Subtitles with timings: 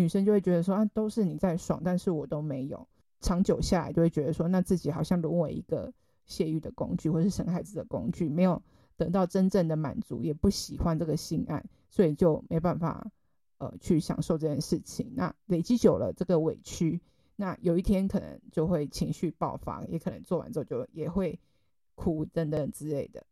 [0.00, 2.88] 女生就会觉得说啊，都是你在爽，但是我都没有。
[3.20, 5.92] 长久下来，就会觉得说，那自己好像沦为一个
[6.24, 8.62] 泄欲的工具，或是生孩子的工具，没有
[8.96, 13.06] 得到真正的满足，也不喜欢这个性爱，所以就没办法
[13.58, 15.12] 呃去享受这件事情。
[15.14, 16.98] 那累积久了，这个委屈，
[17.36, 21.38] 那有一天可能就会情绪爆发，也可能做完之后就也会
[21.94, 23.22] 哭等等之类的。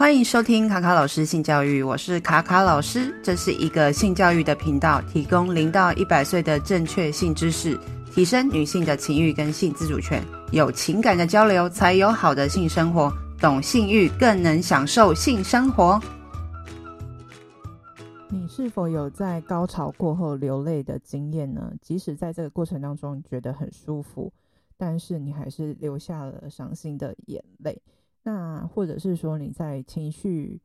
[0.00, 7.78] 欢迎收听卡卡老师性教育，我是卡卡老师，这是一个性教育的频道，提供零到一百岁的正确性知识，
[8.10, 10.24] 提升女性的情欲跟性自主权。
[10.52, 13.12] 有情感的交流，才有好的性生活。
[13.38, 16.00] 懂性欲，更能享受性生活。
[18.30, 21.70] 你是否有在高潮过后流泪的经验呢？
[21.82, 24.32] 即使在这个过程当中觉得很舒服，
[24.78, 27.78] 但是你还是流下了伤心的眼泪。
[28.22, 30.60] 那或者是说你在情绪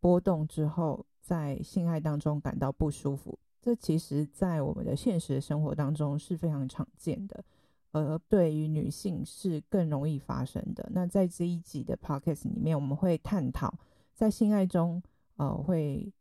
[0.00, 7.44] 波动之后，在性爱当中感到不舒服，这其实在我们的现实生活当中是非常常见的，
[7.92, 10.88] 而对于女性是更容易发生的。
[10.92, 13.72] 那在这一集的 podcast 里面，我们会探讨
[14.12, 15.00] 在性爱中，
[15.36, 16.12] 呃，会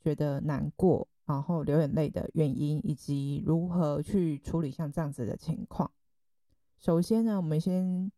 [0.00, 5.88] 觉得难过，然后流眼泪的原因，以及如何去处理像这样子的情况。
[6.78, 8.10] 首先呢，我们先。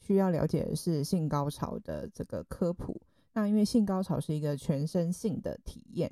[0.00, 3.00] 需要了解的是性高潮的这个科普。
[3.32, 6.10] 那因为性高潮是一个全身性的体验，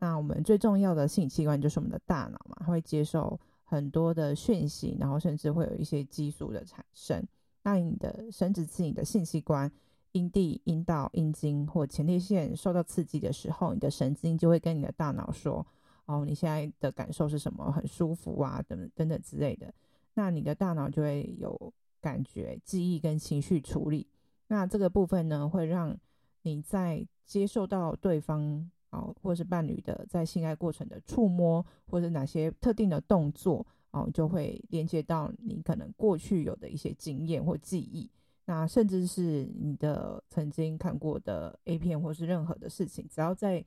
[0.00, 7.26] 那我们最重要的性器官就是我们的大脑嘛，它会接受很多的讯息，然后甚至会有一些激素的产生。
[7.62, 9.70] 那你的生殖器、你的性器官、
[10.12, 15.66] 阴蒂、阴道、阴茎或前列腺受到刺激的时候，你的神经就会跟你的大脑说
[16.04, 17.72] ：“哦，你现在的感受是什么？
[17.72, 19.72] 很舒服啊，等等等之类的。”
[20.12, 21.72] 那你的大脑就会有。
[22.00, 24.06] 感觉、记忆跟情绪处理，
[24.46, 25.96] 那这个部分呢，会让
[26.42, 38.10] 你在接受到对方哦，或是伴侣的在性爱过程的触摸，或者哪些特定的动作哦，就会连接到你可能过去有的一些经验或记忆，
[38.46, 43.64] 那甚至是你的曾经看过的 A 片或是任何的事情，只要在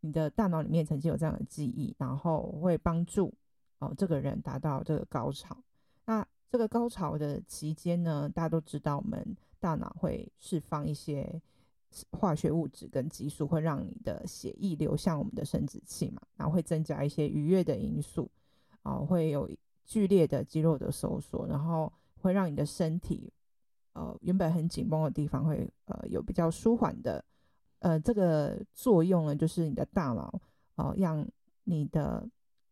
[0.00, 3.32] 你的大脑里面曾经有这样的记忆，然后会帮助
[3.78, 5.56] 哦这个人达到这个高潮，
[6.06, 6.26] 那。
[6.54, 11.42] 这个高潮的期间呢，大家都知道，我们大脑会释放一些
[12.12, 18.30] 化学物质跟激素，会让你的血液流向我们的生殖器嘛，然后会增加一些愉悦的因素，
[18.84, 19.50] 啊、呃，会有
[19.84, 23.32] 剧烈的肌肉的收缩，然后会让你的身体，
[23.94, 27.24] 呃，原本很紧绷的地方会呃有比较舒缓的，
[27.80, 30.32] 呃，这个作用呢，就是你的大脑，
[30.76, 31.26] 哦、呃，让
[31.64, 32.24] 你的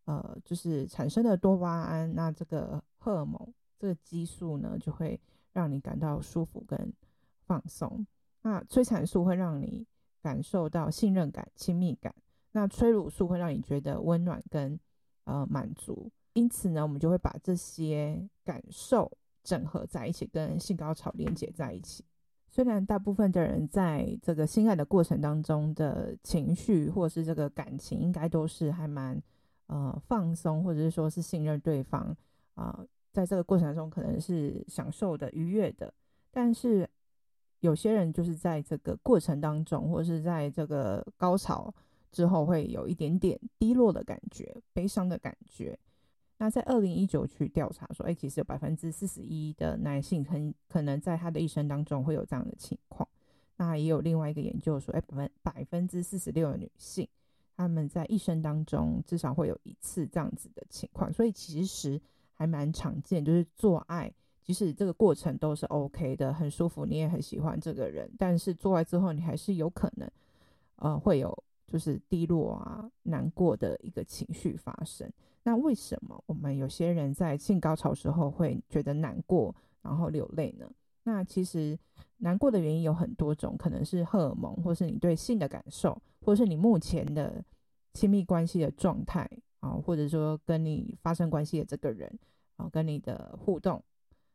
[0.04, 3.52] 呃，就是产生的多巴胺，那这个荷尔蒙。
[3.82, 5.20] 这个激素呢，就会
[5.52, 6.92] 让你感到舒服跟
[7.46, 8.06] 放松。
[8.42, 9.84] 那催产素会让你
[10.22, 12.14] 感受到信任感、亲密感。
[12.52, 14.78] 那催乳素会让你觉得温暖跟
[15.24, 16.08] 呃满足。
[16.34, 19.10] 因此呢，我们就会把这些感受
[19.42, 22.04] 整合在一起，跟性高潮连接在一起。
[22.48, 29.20] 虽然大部分的人在这个性爱的过程当中的情绪或是这个感情，应该都是还蛮
[29.66, 32.16] 呃放松，或者是说是信任对方
[32.54, 32.78] 啊。
[33.12, 35.92] 在这个过程中，可能是享受的、愉悦的，
[36.30, 36.88] 但是
[37.60, 41.72] 有些人就是在这个过程当中，或是在这个高潮
[42.10, 45.78] 之后，会有一点点低落的感觉、悲伤的感觉。
[46.38, 53.06] 那在二零一九去调查说，哎，其实有百分之四十一的男性很可能在他的一生当中会有这样的情况。
[53.56, 57.06] 那也有另外一个研究说，哎，百分百分之四十六的女性，
[57.58, 61.12] 他们在一生当中至少会有一次这样子的情况。
[61.12, 62.00] 所以其实。
[62.34, 64.12] 还蛮常见，就是做爱，
[64.42, 70.10] 即使这个过程都是 OK 的，很舒服，你也很喜欢这个人，但是做爱之后，你还是有可能，
[70.76, 71.32] 呃，会有
[71.66, 75.10] 就是低落啊、难过的一个情绪发生。
[75.44, 80.70] 那为什么我们有些人在性高潮时候会觉得难过，然后流泪呢？
[81.04, 81.76] 那其实
[82.18, 87.44] 难过的原因有很多种，可能是荷尔蒙，或是你对性的感受，或是你目前的
[87.92, 89.28] 亲密关系的状态。
[89.62, 92.12] 啊，或者说跟你发生关系的这个人，
[92.56, 93.80] 啊，跟你的互动，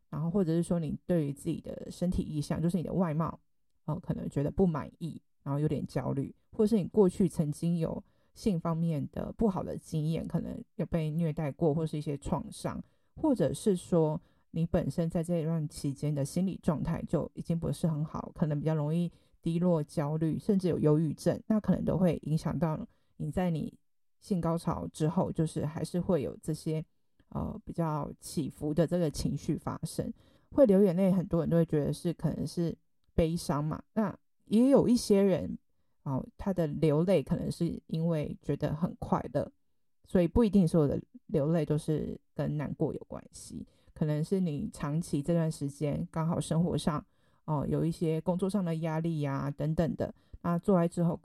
[0.10, 3.38] 然后或者是说你对于自己的身体意向，就是你的外貌，
[3.84, 8.02] 哦，可能觉得不满意，然后有点焦虑，或者是你过去曾经有
[8.36, 12.82] 性方面的不好的经验，可能有被虐待过，或是一些创伤，
[13.18, 14.22] 或者是说
[14.52, 22.88] 你本身在这一段期间的心理状态就已经不是很好，可能比较容易低落、焦虑，甚至有忧郁症，那可能都会影响到
[23.18, 23.78] 你在你。
[24.20, 26.84] 性高潮之后，就是还是会有这些
[27.30, 30.12] 呃比较起伏的这个情绪发生，
[30.52, 31.12] 会流眼泪。
[31.12, 32.76] 很多人都会觉得是可能是
[33.14, 34.16] 悲伤嘛，那
[34.46, 35.58] 也有一些人
[36.04, 39.52] 哦，他的流泪可能是因为觉得很快乐，
[40.06, 47.04] 所以不一定所有的流泪都是跟难过有关系，可能是你长期这段时间刚好生活上
[47.46, 51.18] 哦、有一些工作上的压力呀、等等的，那做完之后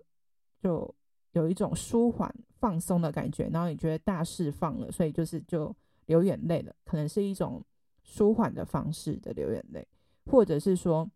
[0.61, 0.95] 就
[1.33, 5.75] 有一种舒缓放松的感觉，然后你觉得大释放了，所以就是就
[6.07, 7.63] 流眼泪了，可能是一种
[8.03, 9.87] 舒缓的方式的流眼泪，
[10.27, 11.11] 或者是说，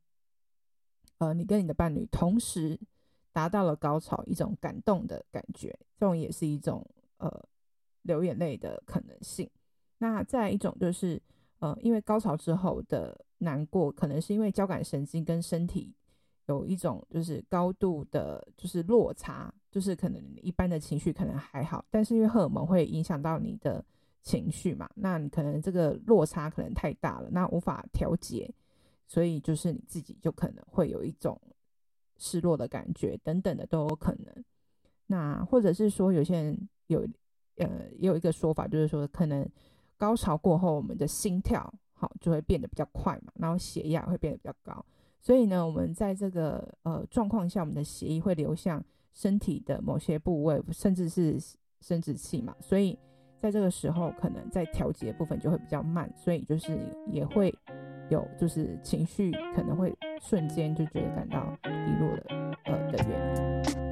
[1.18, 2.78] 呃，你跟你的伴侣同时
[3.32, 6.86] 达到了高潮，一种感动的感觉，这种也是一种
[7.18, 7.42] 呃。
[8.06, 9.50] 流眼泪的可能性。
[9.98, 11.20] 那再一种就是，
[11.58, 15.92] 呃，因为高潮之后的难过，可能是因为交感神经跟身体
[16.46, 23.84] 有一种就是高度的，就是落差，就是可能一般的情绪可能还好，但是因为荷尔蒙会影响到你的
[24.22, 28.52] 情绪嘛，那你可能这个落差可能太大了，那无法调节，
[29.06, 31.40] 所以就是你自己就可能会有一种
[32.16, 34.44] 失落的感觉等等的都有可能。
[35.06, 37.06] 那或者是说有些人有。
[37.58, 39.48] 呃，也有一个说法，就是说，可能
[39.96, 44.84] 高潮过后，我们的心跳好就会变得比较快嘛，然后血压会变得比较高。
[45.26, 48.80] 所以呢，我们在这个呃状况下，我们的血液会流向
[49.12, 51.36] 身体的某些部位，甚至是
[51.80, 52.54] 生殖器嘛。
[52.60, 52.96] 所以
[53.36, 56.78] 在这个时候，可能在调节部分就会比较慢，所以就是
[57.08, 57.52] 也会
[58.08, 63.85] 有就是情绪可能会瞬间就觉得感到低落的呃的原因。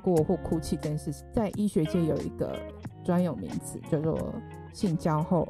[0.00, 2.58] 过或哭泣这件事情，在医学界有一个
[3.04, 4.34] 专有名词叫做
[4.72, 5.46] 性交后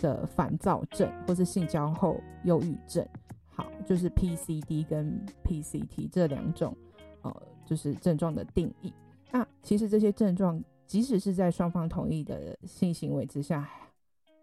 [0.00, 3.06] 的烦躁症，或是性交后忧郁症。
[3.46, 6.76] 好，就是 PCD 跟 PCT 这两种，
[7.22, 8.92] 呃，就是症状的定义。
[9.30, 13.68] 那其实这些症状，即使是在双方同意的性行为之下，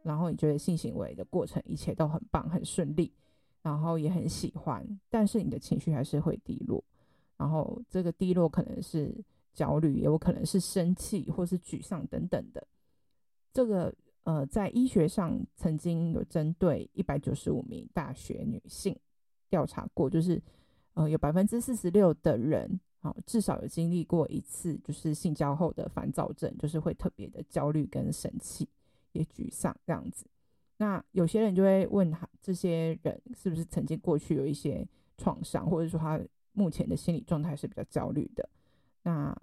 [0.02, 3.14] 然后你觉得性行为的过程一切都很棒、很顺利，
[3.62, 6.84] 然后也很喜欢，但是你的情绪还是会低落。
[7.38, 9.14] 然后这个低落可能是
[9.54, 12.66] 焦虑，也有可能是生气或是沮丧等等的。
[13.52, 13.94] 这个
[14.24, 18.98] 呃，在医学上曾经有针对一百九十五名大学女性
[19.50, 20.42] 调查过，就是
[20.94, 28.70] 呃有百分之四十六的人，啊，至少有经历过一次就是性交后的烦躁症，就是会特别的焦虑跟生气，
[29.12, 30.26] 也沮丧这样子。
[30.78, 34.88] 那有些人就会问他，这些人是不是曾经过去有一些
[35.18, 36.20] 创伤，或者说他。
[36.54, 38.48] 目前的心理状态是比较焦虑的。
[39.04, 39.36] 那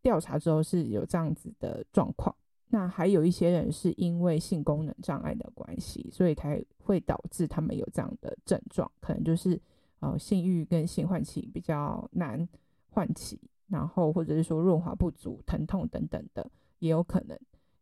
[0.00, 2.34] 调查之后是有这样子的状况。
[2.68, 9.58] 那还有一些人是因为性功能障碍的关系，所以才会导致他们有这样的症状，可能就是
[10.00, 12.46] 呃性欲跟性唤起比较难
[12.90, 16.48] 唤起，然后或者是说润滑不足、疼痛等等的，
[16.78, 17.38] 也有可能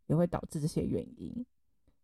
[0.06, 1.44] 也会导致这些原因。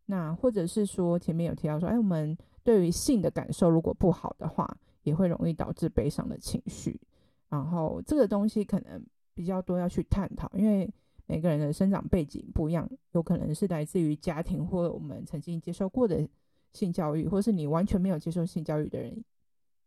[0.06, 4.76] 那或者是说前面有提到说，哎，我们对于性的感受如果不好的话。
[5.02, 7.00] 也会容易导致悲伤的情绪，
[7.48, 9.04] 然后这个东西可能
[9.34, 10.88] 比较多要去探讨，因为
[11.26, 16.28] 每个人的生长背景不一样，有可能是来自于家庭或我们曾经接受过的
[16.72, 19.24] 性教育，或是你完全没有接受性教育的人，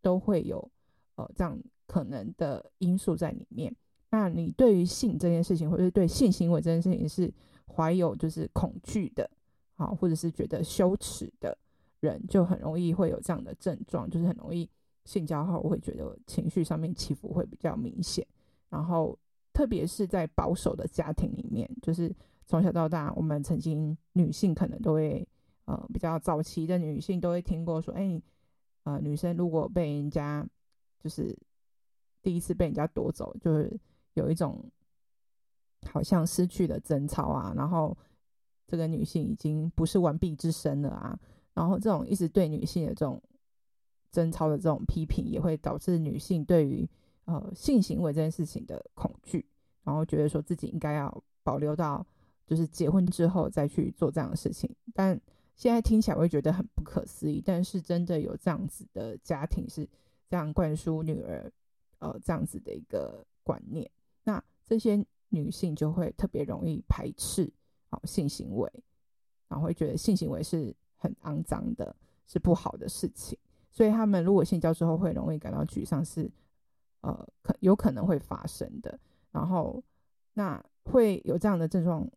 [0.02, 0.72] 都会有
[1.16, 1.58] 呃这样
[1.88, 3.76] 可能的因素在里面。
[4.12, 7.34] 那你对于性这件事情，或者是对性行为这件事情是
[7.68, 9.30] 怀有就是恐惧的，
[9.76, 11.58] 好，或者是觉得羞耻的
[12.00, 14.70] 人，就很容易会有这样的症状，就是很容易。
[15.06, 18.26] 性交后，我会觉得情绪上面起伏会比较明显，
[18.70, 19.18] 然后
[19.54, 22.14] 特别是在保守的家庭里面，就是
[22.46, 25.28] 从小到大，我们曾经女性可能都会，
[25.66, 28.22] 呃，比较早期的女性都会听过说，哎，
[28.84, 30.44] 呃，女生如果被人家
[31.00, 31.38] 就是
[32.24, 33.80] 第一次被人家夺走，就是
[34.16, 34.64] 有一种
[35.90, 37.96] 好像失去了贞操啊，然后
[38.66, 41.20] 这个女性已经不是完璧之身了啊，
[41.54, 43.22] 然后这种一直对女性的这种。
[44.16, 46.90] 贞操的这种批评也会导致女性对于
[47.26, 49.46] 呃性行为这件事情的恐惧，
[49.84, 52.06] 然后觉得说自己应该要保留到
[52.48, 54.74] 就是结婚之后再去做这样的事情。
[54.94, 55.20] 但
[55.56, 59.88] 现在听起来会觉得很不可思议，但是真的有这样子的家庭是
[60.30, 61.52] 这样灌输女儿
[62.00, 63.90] 呃这样子的一个观念，
[64.24, 67.52] 那这些女性就会特别容易排斥
[67.90, 68.72] 好、性行为，
[69.48, 71.96] 然后会觉得性行为是很肮脏的，
[72.26, 73.38] 是不好的事情。
[73.76, 76.32] 所以他们如果性交之后会容易感到沮丧，是
[77.02, 78.98] 呃可有可能会发生的。
[79.34, 79.84] 然后
[80.34, 82.10] 那会有这样的症状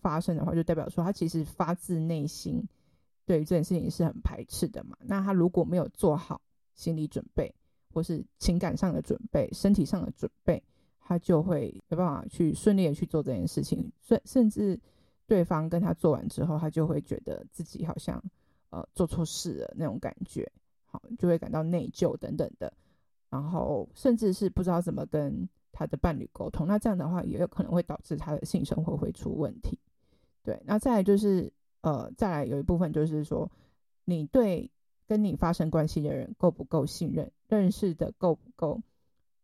[0.00, 2.62] 发生的话，就代表说他其实发自内心
[3.26, 4.96] 对于这件事情是很排斥的嘛。
[5.00, 6.40] 那他如果没有做好
[6.76, 7.52] 心理准备，
[7.92, 10.62] 或是情感上的准备、身体上的准备，
[11.00, 13.90] 他就会没办法去顺利的去做这件事情。
[14.00, 14.80] 甚甚至
[15.26, 18.22] 对方跟他做完之后，他就会觉得自己好像
[18.70, 20.48] 呃做错事了那种感觉，
[20.90, 22.72] 好，就会感到内疚等等的。
[23.30, 29.78] 然后甚至是不知道怎么跟他的伴侣沟通，那这样的话也有可能会导致他的性生活会出问题。
[30.42, 33.48] 对，那再来就是呃，再来有一部分就是说，
[34.04, 34.68] 你对
[35.06, 38.82] 跟你发生关系的人够不够信任，认识的够不够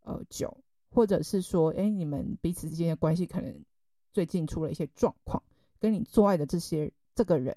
[0.02, 0.56] 呃久，
[0.90, 3.64] 或者是说，哎，你们彼此之间的关系可能
[4.12, 5.40] 最近出了一些状况，
[5.78, 7.54] 跟你做爱的这些这个人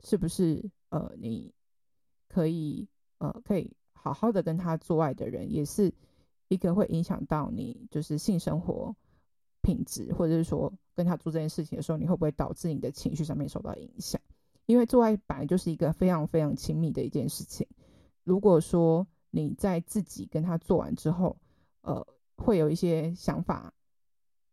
[0.00, 1.54] 是不是呃你
[2.28, 2.88] 可以
[3.20, 5.94] 呃可以好好的跟他做爱的人，也是
[6.48, 8.96] 一个会影响到你就是性生活
[9.62, 14.20] 品质，或者是说跟他做这件事情的时候，你会不会导致你的情绪上面受到影响？
[14.66, 17.66] 因为做爱本来就是一个非常非常亲密的一件事情。
[18.24, 21.36] 如果说你在自己跟他做完之后，
[21.82, 23.74] 呃，会有一些想法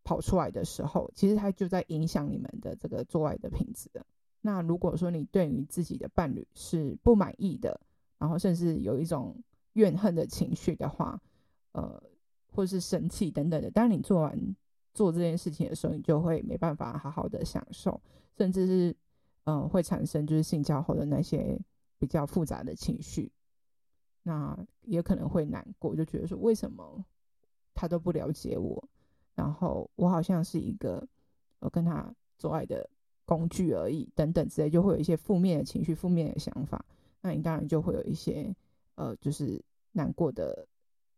[0.04, 4.06] 跑出来的时候，其实他就在影响你们的这个做爱的品质的。
[4.42, 7.80] 那如果说你对于自己的伴侣是不满意的，
[8.18, 9.36] 然后甚至有一种
[9.74, 11.22] 怨恨的情绪的话，
[11.74, 12.02] 呃，
[12.52, 14.56] 或是生气等等的，当你做完
[14.94, 18.02] 做这件事情的时候，你就会没办法好好的享受，
[18.36, 18.96] 甚至是
[19.44, 21.60] 嗯、呃，会产生就是性交后的那些
[22.00, 23.32] 比较复杂的情绪，
[24.24, 27.06] 那也可能会难过，就觉得说为什么
[27.76, 28.84] 他都不了解我，
[29.36, 31.08] 然后我好像是一个
[31.60, 32.90] 我跟他做爱的
[33.26, 36.84] 工具而已，等等之类，就会有一些负面的情绪、负面的想法。
[37.22, 38.56] 那你当然就会有一些
[38.96, 40.68] 呃，就是难过的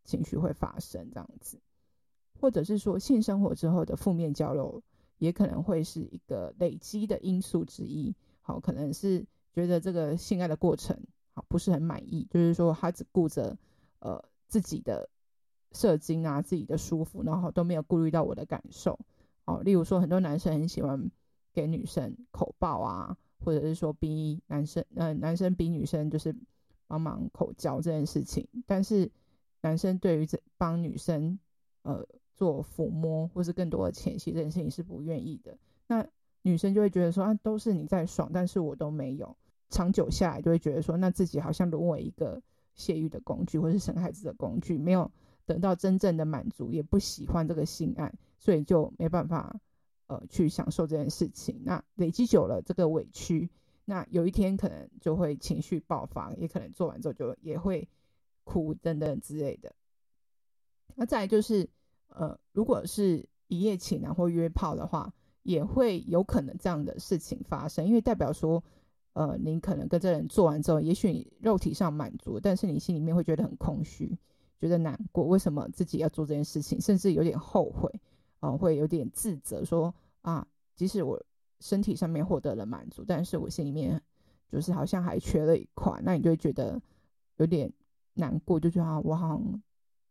[0.04, 1.60] 情绪会发生这样子，
[2.40, 4.82] 或者是说性生活之后的负面交流，
[5.18, 8.16] 也可能会是一个累积的因素之一。
[8.42, 10.98] 好，可能是觉得这个性爱的过程
[11.34, 13.58] 好不是很满意，就是说他只顾着
[14.00, 15.10] 呃自己的
[15.74, 18.98] 射精啊，自己的舒服，然后都没有顾虑到我的感受。
[19.46, 21.12] 哦，例如说很多男生很喜欢
[21.54, 23.18] 给女生口爆啊。
[23.44, 26.36] 或者是说逼男生，呃，男生逼女生就是
[26.88, 29.10] 帮忙口交这件事情，但是
[29.62, 31.40] 男生对于这帮女生
[31.84, 36.06] 呃做抚摸或是更多的前戏这件事情是不愿意的，那
[36.42, 39.36] 女生就会觉得说啊，都是你在爽，但是我都没有，
[39.70, 42.42] 长久下来就会觉得说，那自己好像沦为一个
[42.76, 45.12] 泄欲的工具或是生孩子的工具，没有
[45.46, 49.60] 得到真正的满足，也不喜欢这个性爱，所以就没办法。
[50.10, 53.48] 呃，去享受这件事情，那累积久了这个委屈，
[53.86, 57.88] 那有一天可能就会情绪爆发，也可能做完之后就也会
[58.44, 59.72] 哭等等之类的。
[60.96, 61.70] 那再来就是，
[62.08, 65.14] 呃，如果是一夜情啊或约炮的话，
[65.44, 68.64] 也会有可能这样的事情发生，因为代表说，
[69.14, 74.18] 呃，你可能跟这人做完之后，也许你肉体上满足，但是你心里面会觉得很空虚，
[74.60, 78.02] 觉得难过，为什么自己要做这件事情，甚至有点后悔。
[78.40, 81.22] 哦，会有点自责，说啊，即使我
[81.60, 84.02] 身体上面获得了满足，但是我心里面
[84.48, 86.82] 就是好像还缺了一块，那你就会觉得
[87.38, 87.72] 有点
[88.14, 89.62] 难过，就觉得啊，我好像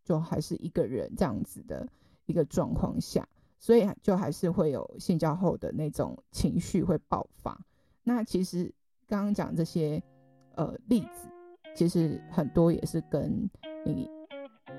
[0.05, 1.89] 就还是一个人这样子的
[2.27, 3.27] 一个状况下，
[3.59, 7.59] 所以就还是会有性交后的那种情绪会爆发。
[8.05, 8.73] 那其实
[9.07, 10.03] 刚刚讲这些
[10.55, 11.29] 呃例子，
[11.75, 13.49] 其实很多也是跟
[13.85, 14.09] 你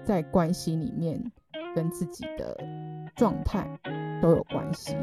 [0.03, 1.31] 在关系里面
[1.75, 2.57] 跟自己的。
[3.19, 3.67] 状态
[4.21, 4.95] 都有关系。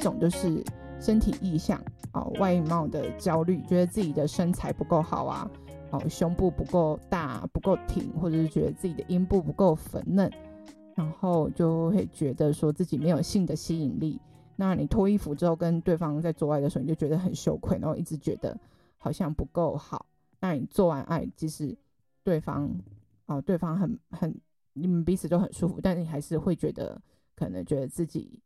[0.00, 0.64] 种就是。
[1.02, 5.50] 身体意向哦，外貌的焦虑，觉得自己的身材不够好啊，
[5.92, 10.30] 哦，胸部不够大，不够挺，或者是觉得自己的阴部不够粉嫩，
[10.94, 14.20] 然后就会觉得说自己没有性的吸引力。
[14.56, 18.54] 那你脱衣服之后跟对方在做爱的时候，你就觉得很羞愧，然后一直觉得
[18.98, 20.04] 好像不够好。
[20.38, 21.74] 那你做完爱，即使
[22.22, 22.70] 对方
[23.24, 24.38] 哦，对方很很，
[24.74, 27.00] 你们彼此都很舒服，但是你还是会觉得
[27.34, 28.38] 可能觉得自己。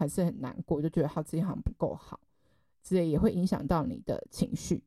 [0.00, 2.18] 还是很难过，就觉得他自己好像不够好，
[2.82, 4.82] 之类也会影响到你的情绪。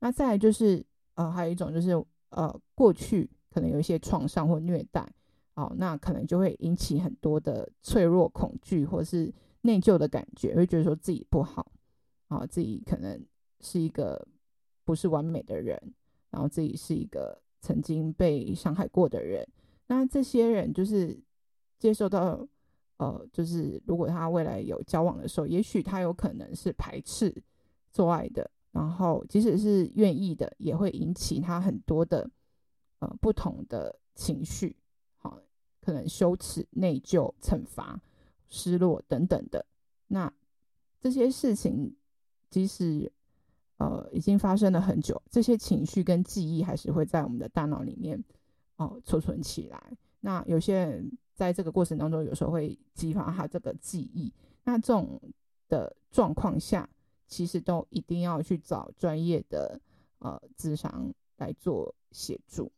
[0.00, 0.84] 那再来就是，
[1.14, 1.92] 呃，还有一种就是，
[2.30, 5.08] 呃，过去可能有一些创伤或虐待，
[5.54, 11.70] 哦，那可能就会引起很多的脆弱、恐惧或是内疚的感觉，会觉得说自己不好，
[12.26, 13.24] 啊、哦，自己可能
[13.60, 14.26] 是一个
[14.82, 15.80] 不是完美的人，
[16.30, 19.46] 然后自己是一个曾经被伤害过的人。
[19.86, 21.16] 那这些人就是
[21.78, 22.44] 接受到，
[22.98, 27.34] 呃，就是如果他未来有交往的时候，也许他有可能是排斥
[27.90, 32.30] 做爱的，然后即使是愿意的，也会引起他很多的
[32.98, 34.76] 呃不同的情绪，
[35.16, 35.40] 好，
[35.80, 38.00] 可能羞耻、内疚、惩罚、
[38.48, 39.64] 失落等等的。
[40.08, 40.32] 那
[41.00, 41.96] 这些事情，
[42.50, 43.10] 即使
[43.78, 48.22] 呃已经发生了很久，这些情绪跟记忆还是会在我们的大脑里面。
[48.76, 49.96] 哦，储存起来。
[50.20, 54.32] 那有些人在这个过程当中，有时候会激发他这个记忆。
[54.64, 55.20] 那这种
[55.68, 56.88] 的状况下，
[57.28, 59.80] 其实都一定要去找专业的
[60.18, 62.72] 呃智商来做协助。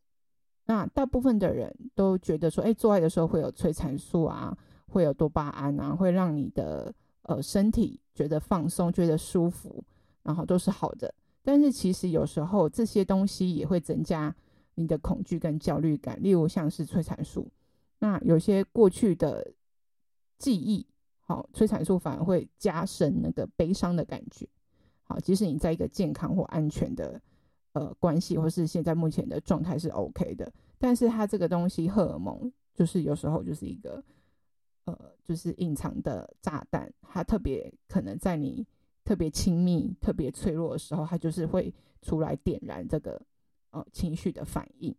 [0.66, 4.54] 那大部分的人都觉得说，哎，做爱的时候会有催产素啊，
[4.88, 9.82] 会有多巴胺啊，会让你的呃身体觉得放松、觉得舒服，
[10.22, 11.14] 然后都是好的。
[11.42, 14.36] 但是其实有时候这些东西也会增加。
[14.76, 17.46] 你的恐惧跟焦虑感，例如像是催产素，
[18.00, 19.54] 那有些过去的
[20.38, 20.84] 记忆，
[21.20, 24.48] 好，催产素反而会加深那个悲伤的感觉。
[25.04, 27.22] 好，即使你在一个健康或安全的
[27.74, 34.02] 呃关系，或是现在目前的状态是 OK 的，但是它这个东西荷尔蒙，就是有时候就是一个
[34.86, 38.66] 呃，就是隐藏的炸弹，它特别可能在你
[39.04, 43.20] 特别亲密、特别脆弱的时候，它就是会出来点燃这个。
[43.72, 44.92] 呃，情绪的反应，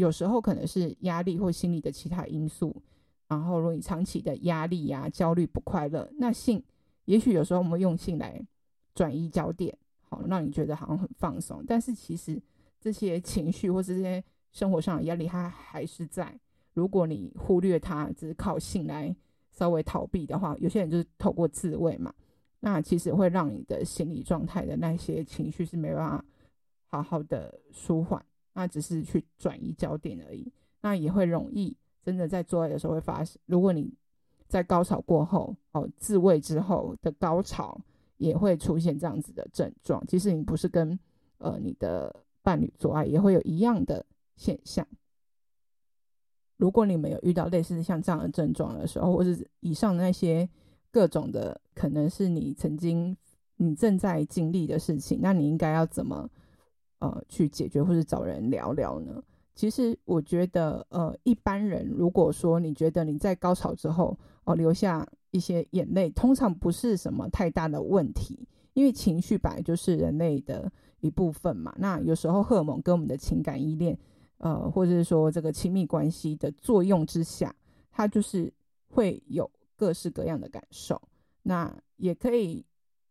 [0.00, 2.74] 有时候可能是压力或心理的其他因素。
[3.28, 6.60] 然后，如果你长期的压力呀、焦虑、不快乐，那性，
[7.04, 8.44] 也许有时候我们用性来
[8.92, 9.76] 转移焦点，
[10.08, 11.62] 好，让你觉得好像很放松。
[11.64, 12.42] 但是其实
[12.80, 16.36] 这些情绪或是这些生活上的压力，它还是在。
[16.74, 19.14] 如果你忽略它，只是靠性来
[19.52, 22.12] 稍微逃避的话，有些人就是透过自慰嘛，
[22.58, 26.24] 那其实会让你的心理状态的那些情绪是没办法。
[26.92, 28.20] 好好的舒缓，
[28.52, 30.52] 那只是去转移焦点而已。
[30.82, 33.38] 那也会容易真的在做爱的时候会发生。
[33.46, 33.92] 如果你
[34.48, 37.80] 在高潮过后哦，自慰之后的高潮
[38.16, 40.04] 也会出现这样子的症状。
[40.06, 40.98] 即使你不是跟
[41.38, 44.04] 呃你的伴侣做爱，也会有一样的
[44.36, 44.86] 现象。
[46.56, 50.48] 如果你没有遇到类似像这样的症状的时候，或是以上那些
[50.90, 53.16] 各种的，可能是你曾经
[53.56, 56.28] 你正在经历的事情，那你应该要怎么？
[57.00, 59.22] 呃，去解决或者找人聊聊呢？
[59.54, 71.74] 其实我觉得，呃，一般人如果说你觉得你在高潮之后哦，呃，流下一些眼泪，通常不是什么太大的问题，因为情绪本来就是人类的一部分嘛。
[71.78, 73.98] 那有时候荷尔蒙跟我们的情感依恋，
[74.38, 77.54] 呃，或者是说这个亲密关系的作用之下，
[77.90, 78.52] 它就是
[78.88, 81.00] 会有各式各样的感受。
[81.42, 82.64] 那也可以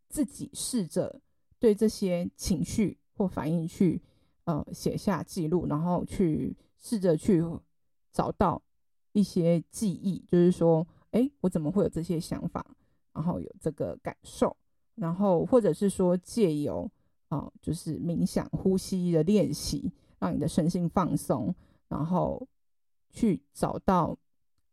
[0.08, 1.20] 自己试着
[1.60, 2.99] 对这些情绪。
[3.20, 4.02] 或反应去，
[4.46, 7.44] 呃，写下记录，然后去试着去
[8.14, 8.62] 找到
[9.12, 12.66] 一些记忆，就是说，哎，我怎么会有这些想法，
[13.12, 14.56] 然后有这个感受，
[14.96, 16.90] 然后或者是说借由
[17.28, 21.54] 啊、呃，就是冥想、呼吸的练习，让你的身心放松，
[21.90, 22.48] 然后
[23.10, 24.18] 去找到，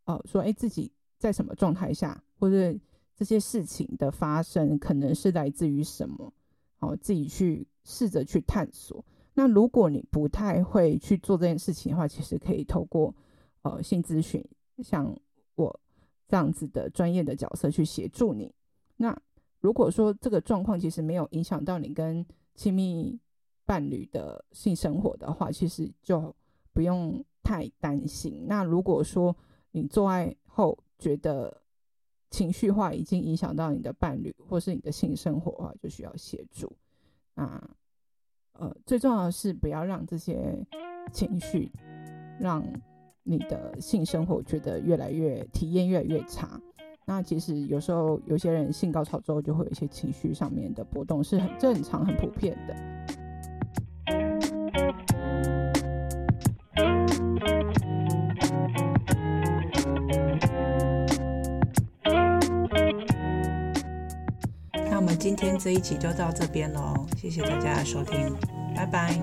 [0.05, 2.73] 呃，说，哎，自己在什么状态下，或者
[3.13, 6.31] 这些事情的发生，可能是来自于什么，
[6.77, 7.67] 好，自己去。
[7.87, 9.03] 试着去探索。
[9.33, 13.15] 那如果你不太会去做这件事情的话，其实可以透过
[13.61, 14.45] 呃性咨询，
[14.83, 15.17] 像
[15.55, 15.79] 我
[16.27, 18.53] 这样子的专业的角色去协助你。
[18.97, 19.17] 那
[19.61, 23.17] 如果说这个状况其实没有影响到你跟亲密
[23.65, 26.35] 伴侣的性生活的话，其实就
[26.73, 28.45] 不用太担心。
[28.47, 29.33] 那如果说
[29.71, 31.61] 你做爱后觉得
[32.31, 36.75] 情绪化已经影响到你的伴侣或是你的性生活的话，就需要协助。
[37.37, 37.69] 啊，
[38.53, 40.57] 呃，最重要的是不要让这些
[41.13, 41.71] 情绪
[42.39, 42.63] 让
[43.23, 46.59] 你的性生活觉得越来越体验越来越差。
[47.05, 52.75] 那其实有时候有些人性高潮之后就会有一些情绪上面的波动，是很正常、很普遍的。
[65.07, 68.35] 们今天这一集就到这边喽，谢谢大家的收听，
[68.75, 69.17] 拜拜。